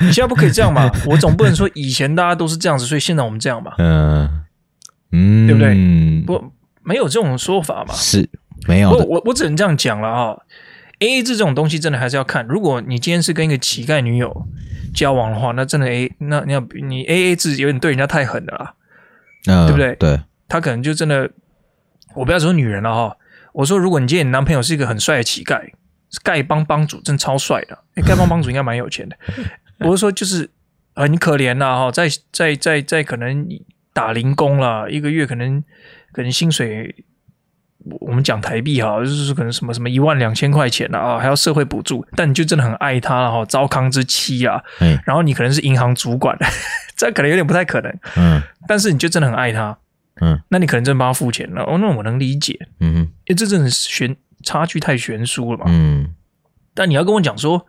[0.00, 0.90] 你现在不可以这样嘛？
[1.06, 3.74] 我总不能说以前大家都是这样子，所以现在我们这样吧？
[3.78, 4.44] 嗯
[5.12, 5.74] 嗯，对不对？
[6.26, 7.94] 不，没有这种说法嘛？
[7.94, 8.28] 是
[8.66, 8.90] 没有。
[8.90, 10.36] 我我我只能这样讲了啊。
[10.98, 14.46] AA 制这种东西真的还是要看，如果你今天是跟一个乞丐女友
[14.94, 18.74] 交往的话，那真的 A，那你要你 AA 制有点对人家太狠了啦，
[19.46, 19.94] 嗯，对不对？
[19.96, 20.20] 对。
[20.50, 21.30] 他可能就真的，
[22.14, 23.16] 我不要说女人了哈。
[23.54, 25.58] 我说，如果你今天你男朋友是一个很帅的乞丐，
[26.10, 27.78] 是丐帮帮主，真超帅的。
[28.02, 29.16] 丐帮帮主应该蛮有钱的。
[29.80, 30.50] 我是说，就是
[30.94, 33.48] 很可怜呐哈，在在在在可能
[33.94, 35.64] 打零工了，一个月可能
[36.12, 36.94] 可能薪水。
[37.98, 46.36] 我们讲台币哈，就是可能什么什么一万两千块钱啊，还要社会补助，但你就真的很爱他了哈，糟糠之妻啊，嗯，然后你可能是银行主管，
[46.94, 49.76] 这可能有点不太可能，嗯，但是你就真的很爱他，
[50.20, 56.14] 嗯，那你可能真的帮他付钱了，哦，那我能理解，嗯，因为这真的是悬差距太悬殊了嘛，嗯，
[56.74, 57.66] 但你要跟我讲说，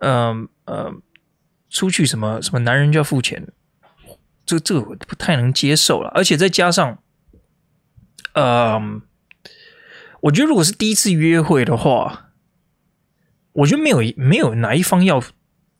[0.00, 0.94] 嗯呃，呃，
[1.70, 3.46] 出去什么什么男人就要付钱，
[4.44, 6.98] 这这个我不太能接受了，而且再加上，
[8.32, 9.02] 嗯、呃。
[10.22, 12.30] 我觉得，如果是第一次约会的话，
[13.52, 15.22] 我觉得没有没有哪一方要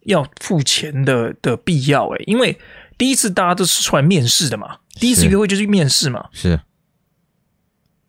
[0.03, 2.57] 要付钱的的必要诶，因为
[2.98, 6.28] 第一次大家都是出来面试的嘛，第一次约会就是面试嘛。
[6.32, 6.61] 是。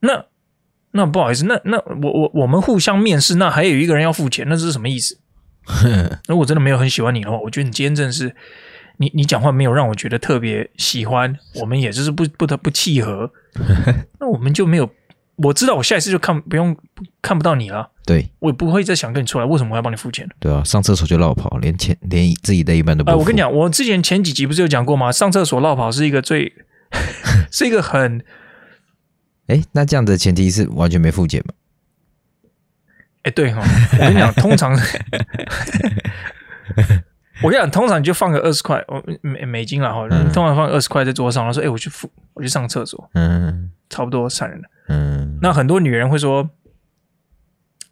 [0.02, 0.26] 那
[0.92, 5.20] 那不好意思，那那我我我们互相面试，那还有一个人要付钱，那这是什么意思？
[6.28, 8.36] 那我真的没有很喜欢你的话，我觉得你今天真的是
[8.98, 13.32] 你你讲话没有让我觉得特别喜欢，我们也就是不不得不契合，
[14.20, 14.90] 那我们就没有。
[15.44, 16.76] 我知道，我下一次就看不用
[17.22, 17.90] 看不到你了。
[18.06, 19.46] 对，我也不会再想跟你出来。
[19.46, 20.28] 为什么我要帮你付钱？
[20.40, 23.16] 对啊，上厕所就落跑，连钱连自己的一半都不付。
[23.16, 25.12] 呃，我跟你讲，我之前前几集不是有讲过吗？
[25.12, 26.52] 上厕所落跑是一个最
[27.52, 28.24] 是一个很……
[29.48, 31.54] 哎，那这样的前提是完全没付钱吗？
[33.24, 33.62] 哎，对哈，
[33.94, 34.72] 我跟你讲， 通常
[37.42, 44.62] 我跟你讲，通常你就放个二十块哦美美金了哈，通常放二十块在桌上，然后说：“哎，我去付，我去上厕所。”嗯，差不多散人。
[44.62, 44.70] 了。
[44.88, 46.50] 嗯，那很多女人会说，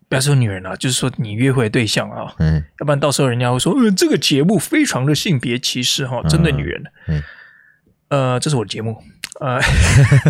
[0.10, 6.84] 不要说女人啊，就是说你约会的对象啊，嗯，要不然到时候人家会说，嗯，这个节目非常的性别歧视哈，针对女人。
[7.08, 7.24] 嗯，
[8.10, 9.04] 呃，这是我的节目，
[9.40, 9.60] 呃，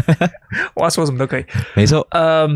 [0.75, 2.05] 我要说什么都可以，没错。
[2.11, 2.47] 呃，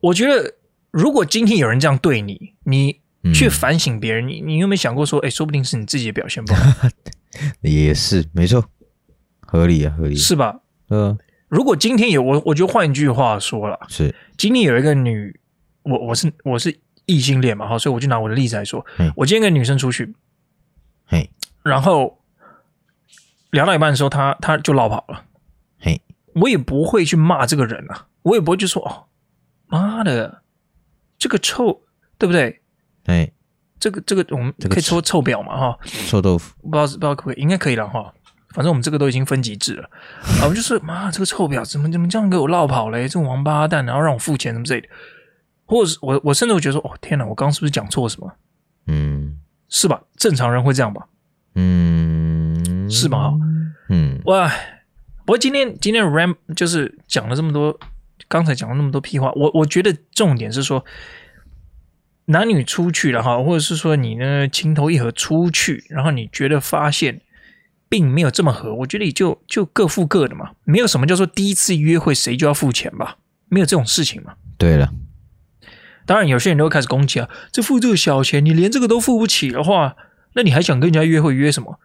[0.00, 0.54] 我觉得
[0.90, 3.00] 如果今天有人这样对你，你
[3.34, 6.88] 去反省别人，你你有没有想过说，哎，说不定是你自己的表现不好，
[7.62, 8.64] 也是没错，
[9.40, 10.60] 合理啊，合理，是吧？
[10.90, 11.18] 嗯。
[11.48, 14.14] 如果今天有我，我就换一句话说了，是。
[14.36, 15.40] 今天有一个女，
[15.82, 20.14] 我我是我是异性恋嘛，哈，所以我就拿我的例子来说，我今天跟女生出去，
[21.06, 21.28] 嘿，
[21.64, 22.22] 然后
[23.50, 25.24] 聊到一半的时候，她她就落跑了，
[25.80, 26.00] 嘿，
[26.36, 29.06] 我也不会去骂这个人啊，我也不会就说哦，
[29.66, 30.42] 妈的，
[31.18, 31.82] 这个臭，
[32.16, 32.60] 对不对？
[33.06, 33.32] 哎，
[33.80, 35.20] 这个这个我们可以说臭。
[35.20, 38.14] 婊嘛，哈，臭豆腐，不知道不知道可不可以，应该可以了哈。
[38.52, 39.88] 反正我们这个都已经分级制了，
[40.42, 43.04] 啊，我就是妈，这个臭婊子怎么怎么这样给我落跑嘞？
[43.04, 44.88] 这种王八蛋，然后让我付钱什么之类的，
[45.66, 48.32] 或者是我我甚至会觉得说，哦天哪，我刚刚是不是讲错什么？
[48.88, 50.02] 嗯，是吧？
[50.16, 51.06] 正常人会这样吧？
[51.54, 53.32] 嗯，是吧？
[53.88, 54.48] 嗯，哇，
[55.24, 57.78] 不过今天今天 Ram 就是讲了这么多，
[58.26, 60.84] 刚才讲了那么多屁话，我我觉得重点是说，
[62.24, 67.20] 男女出去了哈，或者是说你呢情投意合出去，然后你觉得发现。
[67.90, 74.34] 并没有这么合，我觉得也就就各付各的嘛，没有什么叫做第一次约会谁就要付钱吧，没有这种事情嘛。
[74.56, 74.92] 对了，
[76.06, 79.96] 当然有些人都会开始攻击啊，这付这个小钱，你连这个都付不起的话，
[80.34, 81.80] 那你还想跟人家约会约什么？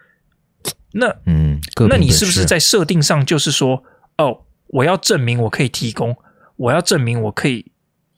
[0.93, 3.83] 那嗯，那你是不是在设定上就是说，
[4.19, 6.15] 哦，我要证明我可以提供，
[6.55, 7.71] 我要证明我可以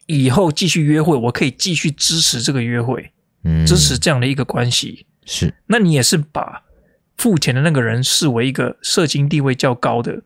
[0.07, 3.13] 以后继续约会，我可以继续支持这个约会，
[3.45, 5.53] 嗯，支持这样的一个关系是？
[5.67, 6.63] 那你也是把。
[7.17, 10.21] 付钱的那个人视为一个社经地位较高的，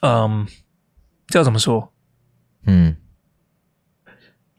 [0.00, 0.46] 嗯，
[1.28, 1.92] 这要怎么说？
[2.66, 2.96] 嗯，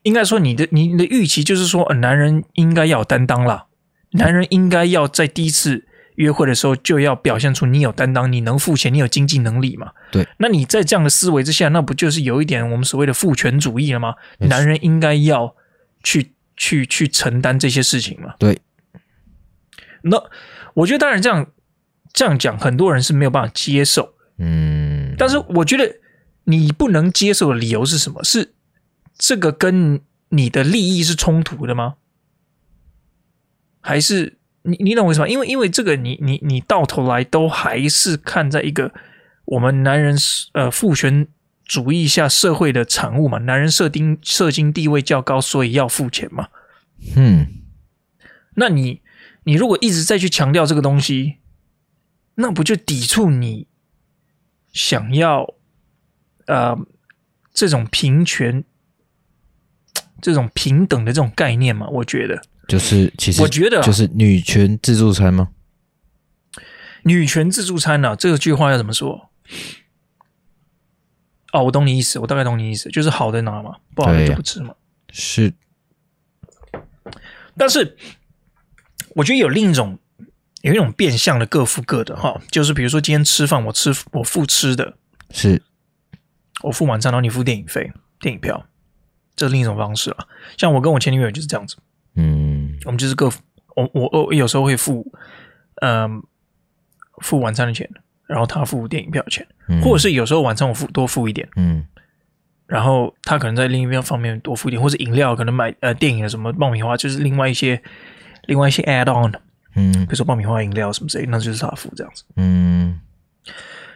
[0.04, 3.68] 应该说你的你的预期就是说，男人应该要有担当啦，
[4.12, 9.92] 男人应该要在第一次约会的时候就要表现出你有担当，你能付钱，你有经济能力嘛？
[10.12, 14.16] 对，那你在这样的思维之下，那不就是有一点我们所谓的父权主义了吗？
[14.40, 15.56] 男人应该要
[16.02, 18.34] 去去去承担这些事情嘛？
[18.40, 18.60] 对，
[20.04, 20.30] 那。
[20.76, 21.48] 我觉得当然这样
[22.14, 24.14] 这样讲，很多人是没有办法接受。
[24.38, 25.94] 嗯，但是我觉得
[26.46, 28.24] 你不能接受的理由是什么？
[28.24, 28.54] 是
[29.18, 31.96] 这个跟你的利益是冲突的吗？
[33.82, 35.28] 还是你你懂为什么？
[35.28, 38.94] 因为因为这个你你你到头来都还是看在一个
[39.46, 40.16] 我们男人
[40.54, 41.28] 呃父权
[41.66, 46.48] 主义下社会的产物嘛，男人设定社经地位较高，所以要付钱嘛。
[47.18, 47.48] 嗯，
[48.54, 49.02] 那你。
[49.50, 51.38] 你如果一直在去强调这个东西，
[52.36, 53.66] 那不就抵触你
[54.72, 55.56] 想要
[56.46, 56.78] 呃
[57.52, 58.64] 这种平权、
[60.22, 61.88] 这种平等的这种概念吗？
[61.90, 65.50] 我觉得就是，其实我觉得就是女权自助餐吗？
[67.02, 68.16] 女权自助餐呢、啊？
[68.16, 69.32] 这个句话要怎么说？
[71.54, 74.76] 哦，我懂你意思，我大概懂你意思，就是好的拿嘛，不好的就不吃嘛。
[75.12, 75.52] 是，
[77.58, 77.98] 但是。
[79.20, 80.00] 我觉得有另一种，
[80.62, 84.96] 有一种变相的各付各的哈，就是比如说今天吃饭我吃我付吃的，
[85.32, 85.62] 是。
[86.62, 88.66] 我付晚餐，然后你付电影费、电影票，
[89.36, 90.26] 这是另一种方式啊。
[90.58, 91.78] 像我跟我前女友就是这样子，
[92.16, 93.40] 嗯，我们就是各付，
[93.78, 95.10] 我我我有时候会付，
[95.82, 96.22] 嗯、呃，
[97.22, 97.90] 付晚餐的钱，
[98.28, 101.86] 然后他付电影票的钱，嗯、或者是有时候晚餐我付多付一点，嗯。
[102.68, 107.82] 然后他可能在另一边方面多付一点，或者饮料可能买呃电影的什么爆米花，就是另外一些
[108.50, 109.32] 另外一些 add on，
[109.76, 112.24] 嗯，比如说爆米花饮料什么之类，那就是他付这样子。
[112.36, 113.00] 嗯，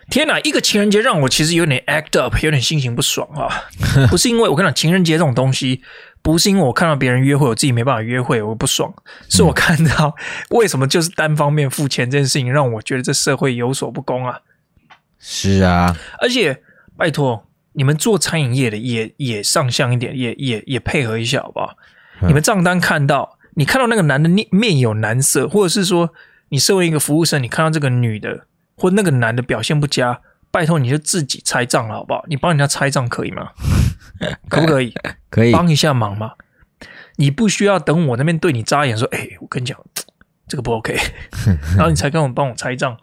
[0.09, 3.65] 天哪，一个情人节让我其实有点 act up，有点心情不爽啊！
[4.09, 5.81] 不是因为我跟你讲情人节这种东西，
[6.21, 8.93] 不是因为我看到别人约会，我自己没办法约会，我不爽，
[9.27, 10.15] 是我看到
[10.51, 14.39] 为什么就是单方面付钱这件事情，让我觉得这社会有所不公啊！
[15.19, 16.61] 是啊，而且
[16.95, 17.47] 拜托。
[17.75, 21.75] 你们做餐饮业的也也上相一点，也也也配合一下好不好？
[22.21, 26.13] 嗯、你们账单看到，你看到那个男的面面有难色，或者是说
[26.49, 32.23] 你身为一个服务生，你看到这个女的或那个男的表现不佳，拜托你就自己拆账了好不好？
[32.27, 33.51] 你帮人家拆账可以吗？
[34.49, 34.93] 可不可以？
[35.29, 36.33] 可以帮一下忙吗？
[37.17, 39.77] 你不需要等我那边对你眨眼说，哎，我跟你讲，
[40.47, 40.97] 这个不 OK，
[41.77, 42.97] 然后你才跟我帮我拆账，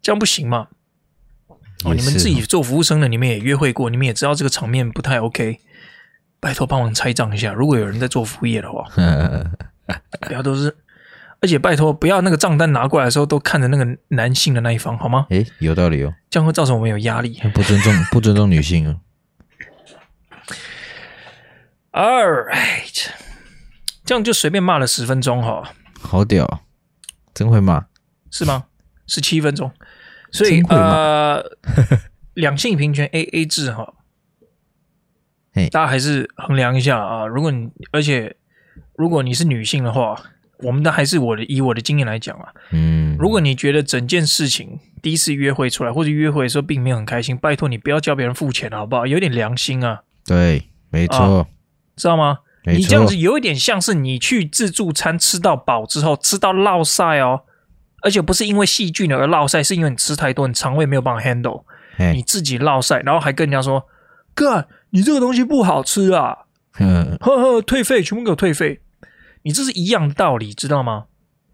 [0.00, 0.68] 这样不行吗？
[1.84, 5.60] 哦，你们自己做服务生的，你们也约会过，你们也知道这个场面不太 OK。
[6.40, 8.84] 拜托帮忙拆账一下，如果有人在做服务业的话，
[10.20, 10.76] 不要都是，
[11.40, 15.26] 而且拜托不要那个账单拿过来的时候都看着那个男性的那一方，好吗？
[15.30, 19.00] 诶，有道理哦，这样会造成我们有压力，不尊重 不尊重女性哦。
[21.92, 23.08] All right，
[24.04, 26.62] 这样就随便骂了十分钟哈，好屌，
[27.32, 27.86] 真会骂，
[28.30, 28.64] 是吗？
[29.06, 29.72] 十七分钟。
[30.32, 31.42] 所以呃，
[32.34, 33.94] 两性平权 A A 制哈，
[35.70, 37.26] 大家还是衡量一下啊。
[37.26, 38.34] 如果你而且
[38.96, 40.20] 如果你是女性的话，
[40.58, 49.06] 我们的还是我的以我的经验来讲啊，嗯，如果你觉得整件事情第一次约会出来或者约会的时候并没有很开心，拜托你不要叫别人付钱好不好？
[49.06, 50.02] 有点良心啊。
[50.24, 51.46] 对，没错，啊，
[51.96, 52.38] 知道吗？
[52.64, 57.42] 你这样子有一点像是你去自助餐吃到饱之后吃到落晒哦。
[58.02, 61.64] 而且不是因为细菌而落晒，是因为你吃太多，你肠胃没有办法 handle，
[62.14, 63.84] 你自己落晒，然后还跟人家说
[64.32, 66.46] ：“哥，你这个东西不好吃啊！”
[66.78, 68.82] 嗯，呵呵，退费，全部给我退费。
[69.42, 71.06] 你这是一样道理，知道吗？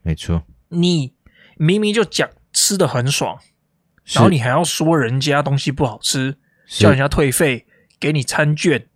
[0.03, 1.15] 没错，你
[1.57, 3.39] 明明就讲吃的很爽，
[4.05, 7.67] 然后你还要说人家东西不好吃，叫人家退费，
[8.01, 8.89] 给你餐券，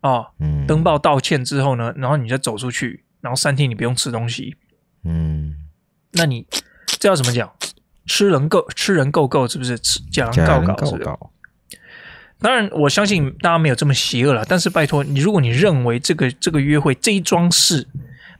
[0.00, 4.56] 啊，嗯，登报道歉之后呢，然后你再走出去，然后三天你不用吃东西，
[5.04, 5.56] 嗯。
[6.12, 6.46] 那你
[6.98, 7.52] 这要怎么讲？
[8.06, 9.78] 吃人够，吃人够够，是不是？
[9.78, 11.10] 吃讲人告告，是不是？
[12.40, 14.44] 当然，我相信大家没有这么邪恶了。
[14.48, 17.86] 但是拜托你，如果你认为这个这个约会这一桩事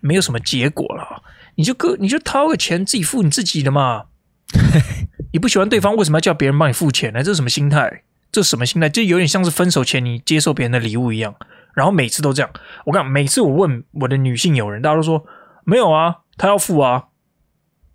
[0.00, 1.22] 没有什么结果了，
[1.56, 4.04] 你就个你就掏个钱自己付你自己的嘛。
[5.32, 7.22] 你不喜欢对方，为什么要叫别人帮你付钱呢？
[7.22, 8.02] 这是什么心态？
[8.32, 8.88] 这是什么心态？
[8.88, 11.34] 就有点像是分手前你接受别人的礼物一样。
[11.74, 12.50] 然后每次都这样。
[12.86, 15.24] 我讲，每次我问我的女性友人，大家都说
[15.64, 17.04] 没有啊，他要付啊。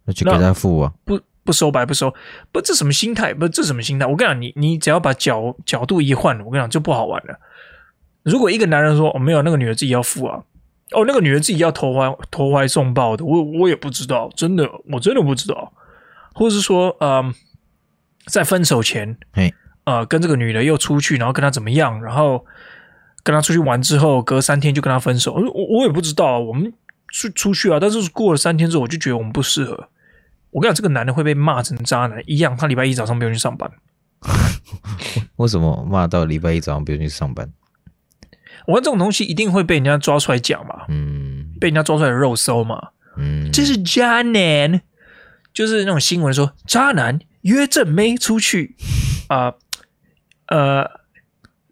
[0.05, 0.93] 那就给他付啊！
[1.03, 2.13] 不不收白不收，
[2.51, 3.33] 不这什么心态？
[3.33, 4.05] 不这什么心态？
[4.05, 7.39] 我跟你讲，你你只要把角角度一换，我跟你讲就不好玩了。
[8.23, 10.43] 如果一个男人说哦没有，那个女的自己要付啊，
[10.91, 15.71] 哦那个女的自己要投怀投怀送抱的，我我也不知道，真的我真的不知道。
[16.33, 17.33] 或者是说，嗯、呃，
[18.25, 19.53] 在分手前，哎，
[19.85, 22.43] 呃，跟这个女的又出去，然后跟她怎么样，然后
[23.23, 26.73] 跟她出去玩之后，隔三天就跟她分手，我我也不知道，我们
[27.09, 29.87] 出出去啊，但是过了三天之后，我就觉得我们不适合。
[30.55, 32.55] 我跟你讲，这个男的会被骂成渣男一样。
[32.55, 33.69] 他礼拜一早上不用去上班，
[35.35, 37.51] 为什么骂到礼拜一早上不用去上班？
[38.65, 44.81] 我看这种东西一定会被人家抓出来讲嘛，嗯，被人家抓出来肉搜嘛，嗯，这是渣男，
[45.53, 48.77] 就是那种新闻说渣男约正妹出去
[49.27, 49.55] 啊，
[50.47, 50.91] 呃呃，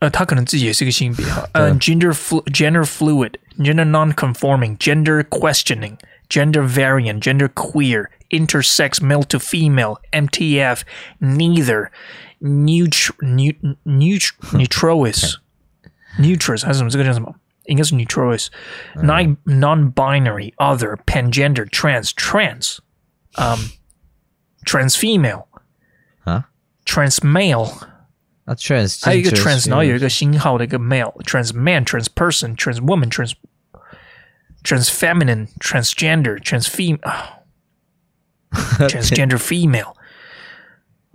[0.00, 10.84] 呃， 他可能自己也是个性别哈，呃，gender flu，gender fluid，gender non-conforming，gender questioning，gender variant，gender queer。intersex male to female MTF
[11.20, 11.90] neither
[12.40, 15.36] neutral neut neutrois
[16.18, 16.88] neutrous 还是什么？
[16.88, 17.34] 这个叫什么？
[17.66, 18.46] 应该是 neutrois
[18.96, 22.78] non non-binary other pangender trans trans
[23.34, 23.68] um
[24.66, 25.46] trans female
[26.24, 26.48] 啊
[26.84, 27.70] trans male
[28.44, 33.34] 啊 trans 还有一个 trans 然后有一个星号的一个 male trans man trans person trans woman trans
[34.62, 37.00] trans feminine transgender trans female
[38.52, 39.94] Transgender female，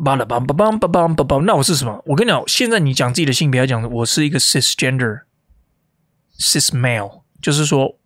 [0.04, 2.02] 巴拉巴巴巴巴巴巴巴，那我是什么？
[2.08, 8.00] 我跟你讲，现在你讲自己的性别来讲，我是一个 cisgender，cis male，就是说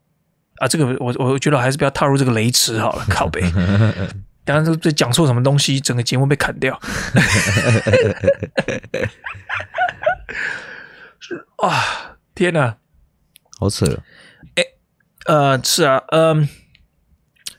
[0.57, 3.41] 啊，这个我我觉得还是不要踏入这个雷池好了，靠北。
[4.46, 6.80] 当然，这这讲错什么东西，整个节目被砍掉。
[11.18, 12.76] 是啊，天哪，
[13.58, 13.84] 好扯！
[14.54, 14.62] 哎，
[15.26, 16.48] 呃，是啊，嗯，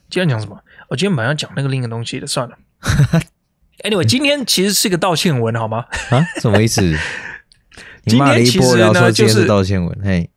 [0.09, 0.57] 今天讲什么？
[0.89, 2.57] 我今天本来要讲那个另一个东西的，算了。
[3.83, 5.85] Anyway，今天其实是个道歉文，好吗？
[6.09, 6.81] 啊，什么意思？
[8.07, 9.99] 今天其实呢，就是道歉文。
[10.01, 10.29] 嘿，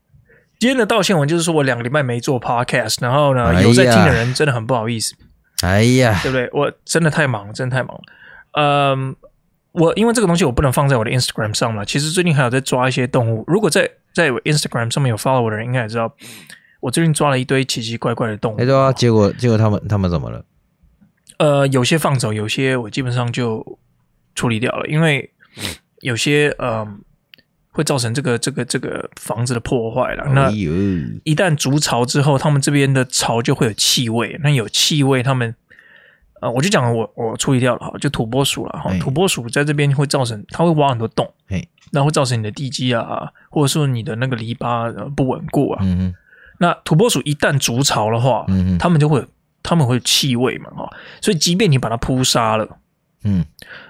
[0.59, 5.15] 今天的道歉文就是说我两个礼拜没做 Podcast，然后呢，哎、有在听的人真的很不好意思。
[5.63, 6.49] 哎呀，对不对？
[6.53, 8.03] 我真的太忙了，真的太忙了。
[8.53, 9.15] 嗯，
[9.73, 11.85] 我因为这个东西我不能放在我的 Instagram 上了。
[11.85, 13.45] 其实最近还有在抓一些动物。
[13.47, 16.13] 如果在在 Instagram 上面有 follow 我的人，应该也知道。
[16.81, 18.57] 我最近抓了一堆奇奇怪怪的动物。
[18.61, 20.45] 哎，对啊，结果结果他们他们怎么了？
[21.37, 23.79] 呃，有些放走，有些我基本上就
[24.35, 25.31] 处理掉了，因为
[26.01, 26.87] 有些呃
[27.71, 30.25] 会造成这个这个这个房子的破坏了。
[30.33, 34.39] 那一旦筑巢之后，他们这边的巢就会有气味。
[34.43, 35.55] 那有气味，他们
[36.41, 38.93] 呃，我就讲我我处理掉了哈，就土拨鼠了哈。
[38.99, 41.33] 土拨鼠在这边会造成，它会挖很多洞，
[41.93, 45.81] 那会造成你的地基啊，或者说你的那个篱笆不稳固啊。
[45.83, 46.15] 嗯
[46.63, 49.25] 那土拨鼠一旦筑巢的话，嗯，它们就会，
[49.63, 50.91] 他们会有气味嘛，哈，
[51.23, 52.69] 所以即便你把它扑杀了，
[53.25, 53.43] 嗯，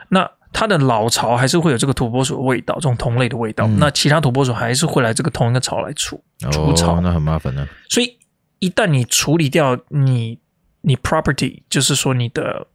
[0.08, 7.66] 那它的老巢还是会有这个土拨鼠的味道，这种同类的味道，嗯、那其他土拨鼠还是会来这个同一个巢来除除巢，哦，那很麻烦呢。
[7.88, 8.16] 所以
[8.58, 10.38] 一旦你处理掉你
[10.82, 12.66] 你 property，就是说你的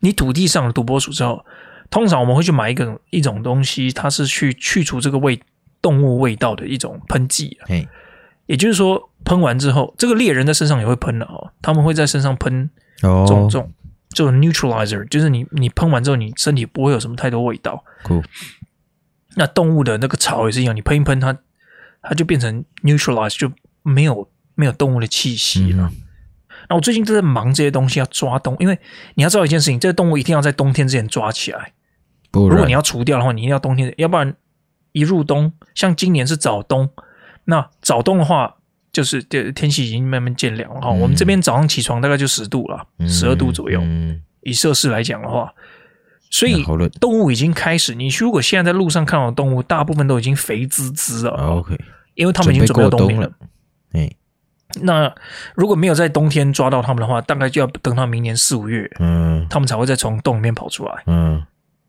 [0.00, 1.44] 你土地上的土拨鼠之后，
[1.90, 5.40] 通常我们会去买一个一种东西，它是去去除这个味
[5.80, 7.68] 动物味道的一种喷剂啊，
[8.46, 9.10] 也就是说。
[9.24, 11.50] 喷完之后，这个猎人在身上也会喷的哦。
[11.62, 13.50] 他们会在身上喷这种、oh.
[13.50, 13.72] 这种
[14.14, 17.84] 这种 neutralizer，就是你你喷完之后，你身体不会有什么太多味道。
[18.04, 18.24] Cool.
[19.36, 21.36] 那动物的那个草也是一样，你喷一喷它，
[22.00, 23.50] 它就变成 neutralize，就
[23.82, 25.90] 没有没有动物的气息了。
[25.92, 26.02] 嗯、
[26.70, 28.78] 那我最近都在忙这些东西，要抓动，因为
[29.16, 31.72] 你要知道一件事情，这个动物一定要在冬天之前抓起来。
[32.30, 34.34] 不如果你要除掉的话，你一定要冬天，要不然
[34.92, 36.90] 一入冬，像今年是早冬，
[37.44, 38.56] 那早冬的话。
[38.94, 45.52] 就是天气已经慢慢渐凉了哈，嗯、我们这边早上起床大概就十度了，十二、嗯、度左右，嗯、以摄氏来讲的话，
[46.30, 46.64] 所以
[47.00, 47.92] 动物已经开始。
[47.92, 51.32] 你如果现在在路上看到的动物，大部分都已经肥滋滋了。
[51.32, 51.76] OK，
[52.14, 53.28] 因为他们已经准备要冬眠了。
[53.94, 54.08] 哎，
[54.80, 55.12] 那
[55.56, 61.02] 如果没有在冬天抓到他们的话，大概就要等到明年四五月，嗯，他们才会再从洞里面跑出来。
[61.06, 61.44] 嗯，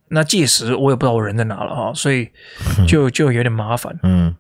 [0.08, 2.28] 那届时我也不知道我人在哪了哈，所以
[2.89, 3.96] 就就有点麻烦。
[4.02, 4.36] 嗯。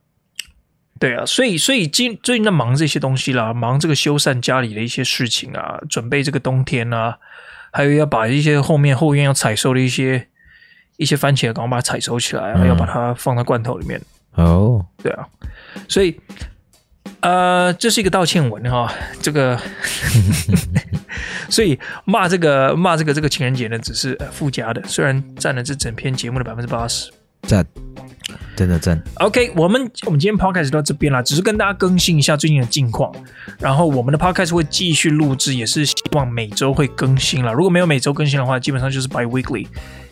[0.97, 7.17] 对啊，所以所以今最近在忙这些东西啦，忙这个修缮家里的一些事情啊，准备这个冬天啊，
[7.71, 10.27] 还有要把一些后面后院要采收的一些
[10.97, 14.01] 一些番茄，赶快把它采收起来，嗯、要把它放在罐头里面。
[14.35, 15.27] 哦，对啊，
[15.89, 16.19] 所以
[17.19, 18.89] 呃，这是一个道歉文哈，
[19.21, 19.59] 这个，
[21.49, 27.11] 所以骂这个骂这个这个情人节呢，只是附加的，虽然占了这整篇节目的百分之八十。
[27.43, 27.65] 赞，
[28.55, 29.01] 真的赞。
[29.15, 33.13] OK，我们我们今天 Podcast 到这边了，只是跟大家更新一下最近的近况。
[33.59, 37.53] 然后我们的 Podcast 会继续录制，也是希望每周会更新了。
[37.53, 39.67] 如果没有每周更新的话，基本上就是 by weekly，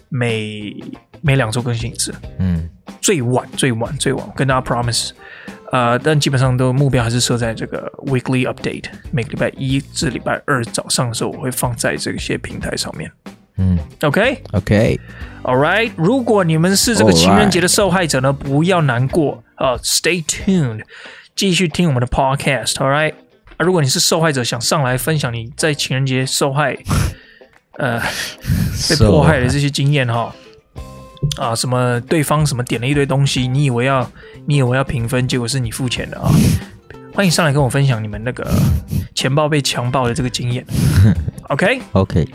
[0.09, 0.75] 每
[1.21, 2.13] 每两周更新一次。
[2.39, 2.69] 嗯，
[3.01, 5.11] 最晚最晚最晚跟大家 Promise，
[5.71, 13.11] 呃，但基本上都目标还是设在这个 Weekly Update，每个礼拜一至礼拜二早上的时候，我会放在这些平台上面。
[13.57, 15.91] 嗯，OK，OK，All right。
[15.95, 20.81] 如果你们是这个情人节的受害者呢，不要难过啊，uh，Stay tuned，
[21.35, 23.13] 继续听我们的 Podcast，All right。
[23.57, 26.75] 啊，如果你是受害者，想上来分享你在情人节受害
[27.77, 28.01] 呃
[28.89, 30.33] 被迫害的这些经验哈。
[31.37, 34.09] 啊，什么对方什么点了一堆东西，你以为要
[34.45, 36.29] 你以为要平分，结果是你付钱的啊！
[37.13, 38.51] 欢迎上来跟我分享你们那个
[39.13, 40.65] 钱包被强暴的这个经验。
[41.49, 42.27] OK OK，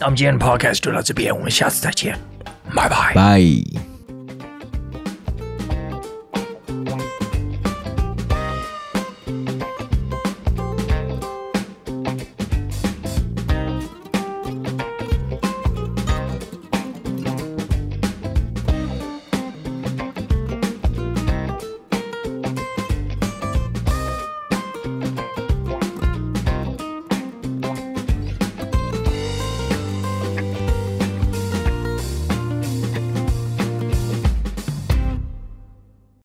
[0.00, 2.18] 那我们今天的 Podcast 就到这边，我们下次再见，
[2.74, 3.89] 拜拜拜。